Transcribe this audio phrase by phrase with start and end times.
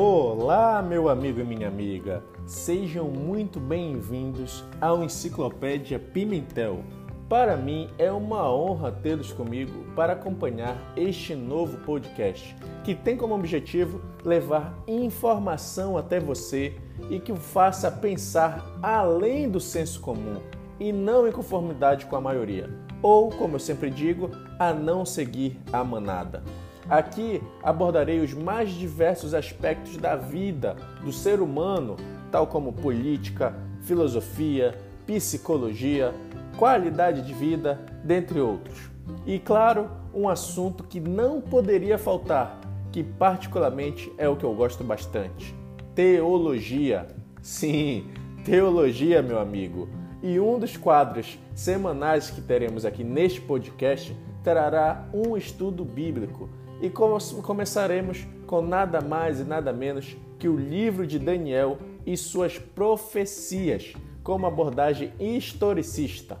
[0.00, 2.22] Olá, meu amigo e minha amiga.
[2.46, 6.84] Sejam muito bem-vindos ao Enciclopédia Pimentel.
[7.28, 13.34] Para mim é uma honra tê-los comigo para acompanhar este novo podcast, que tem como
[13.34, 16.76] objetivo levar informação até você
[17.10, 20.40] e que o faça pensar além do senso comum
[20.78, 22.70] e não em conformidade com a maioria,
[23.02, 26.44] ou, como eu sempre digo, a não seguir a manada.
[26.88, 30.74] Aqui abordarei os mais diversos aspectos da vida
[31.04, 31.96] do ser humano,
[32.32, 34.74] tal como política, filosofia,
[35.06, 36.14] psicologia,
[36.56, 38.90] qualidade de vida, dentre outros.
[39.26, 42.58] E claro, um assunto que não poderia faltar,
[42.90, 45.54] que particularmente é o que eu gosto bastante:
[45.94, 47.06] teologia.
[47.42, 48.06] Sim,
[48.46, 49.88] teologia, meu amigo.
[50.22, 56.48] E um dos quadros semanais que teremos aqui neste podcast trará um estudo bíblico
[56.80, 62.58] e começaremos com nada mais e nada menos que o livro de Daniel e suas
[62.58, 63.92] profecias,
[64.22, 66.38] como abordagem historicista.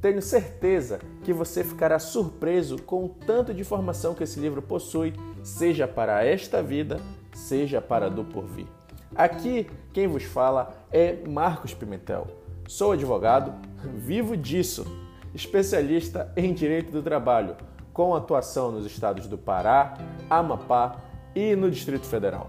[0.00, 5.12] Tenho certeza que você ficará surpreso com o tanto de informação que esse livro possui,
[5.42, 7.00] seja para esta vida,
[7.34, 8.66] seja para do porvir.
[9.14, 12.28] Aqui quem vos fala é Marcos Pimentel.
[12.66, 13.52] Sou advogado,
[13.96, 14.86] vivo disso,
[15.34, 17.56] especialista em direito do trabalho
[18.00, 19.92] com atuação nos estados do Pará,
[20.30, 21.02] Amapá
[21.36, 22.48] e no Distrito Federal.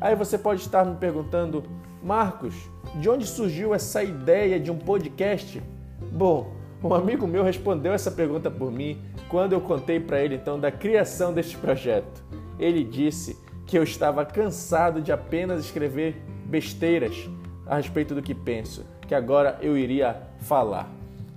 [0.00, 1.64] Aí você pode estar me perguntando,
[2.02, 2.54] Marcos,
[2.94, 5.62] de onde surgiu essa ideia de um podcast?
[6.10, 6.50] Bom,
[6.82, 10.72] um amigo meu respondeu essa pergunta por mim quando eu contei para ele então da
[10.72, 12.24] criação deste projeto.
[12.58, 13.36] Ele disse
[13.66, 17.28] que eu estava cansado de apenas escrever besteiras
[17.66, 20.88] a respeito do que penso, que agora eu iria falar.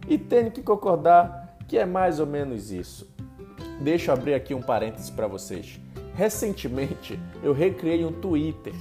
[0.08, 3.20] E tenho que concordar que é mais ou menos isso.
[3.80, 5.80] Deixa eu abrir aqui um parêntese para vocês.
[6.14, 8.74] Recentemente eu recriei um Twitter,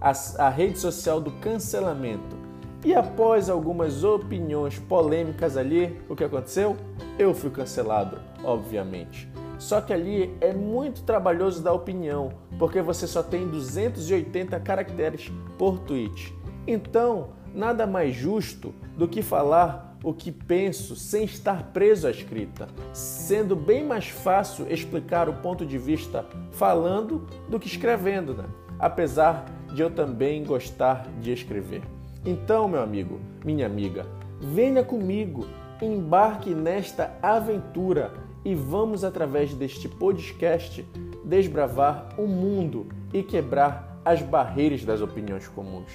[0.00, 2.36] a, a rede social do cancelamento.
[2.82, 6.76] E após algumas opiniões polêmicas ali, o que aconteceu?
[7.18, 9.28] Eu fui cancelado, obviamente.
[9.58, 15.78] Só que ali é muito trabalhoso dar opinião, porque você só tem 280 caracteres por
[15.80, 16.34] tweet.
[16.66, 22.68] Então, nada mais justo do que falar o que penso sem estar preso à escrita,
[22.92, 28.44] sendo bem mais fácil explicar o ponto de vista falando do que escrevendo, né?
[28.78, 31.82] apesar de eu também gostar de escrever.
[32.24, 34.06] Então, meu amigo, minha amiga,
[34.40, 35.46] venha comigo,
[35.80, 38.12] embarque nesta aventura
[38.44, 40.86] e vamos, através deste podcast,
[41.24, 45.90] desbravar o mundo e quebrar as barreiras das opiniões comuns.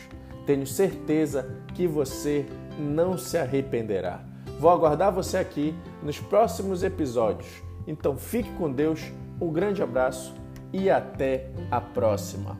[0.46, 2.46] Tenho certeza que você
[2.78, 4.24] não se arrependerá.
[4.59, 7.63] Vou aguardar você aqui nos próximos episódios.
[7.88, 10.35] Então fique com Deus, um grande abraço
[10.72, 12.57] e até a próxima.